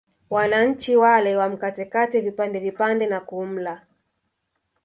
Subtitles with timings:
[0.29, 3.81] Wananchi wale wamkatekate vipande vipande na kumla